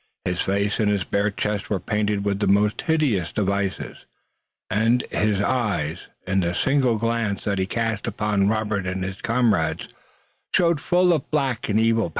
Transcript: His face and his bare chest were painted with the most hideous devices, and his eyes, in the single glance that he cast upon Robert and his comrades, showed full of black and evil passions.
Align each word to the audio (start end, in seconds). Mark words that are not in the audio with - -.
His 0.25 0.41
face 0.41 0.79
and 0.79 0.89
his 0.89 1.03
bare 1.03 1.29
chest 1.29 1.69
were 1.69 1.79
painted 1.79 2.25
with 2.25 2.39
the 2.39 2.47
most 2.47 2.81
hideous 2.81 3.31
devices, 3.31 4.07
and 4.67 5.03
his 5.11 5.39
eyes, 5.43 6.07
in 6.25 6.39
the 6.39 6.55
single 6.55 6.97
glance 6.97 7.43
that 7.43 7.59
he 7.59 7.67
cast 7.67 8.07
upon 8.07 8.47
Robert 8.47 8.87
and 8.87 9.03
his 9.03 9.21
comrades, 9.21 9.89
showed 10.55 10.81
full 10.81 11.13
of 11.13 11.29
black 11.29 11.69
and 11.69 11.79
evil 11.79 12.05
passions. 12.09 12.09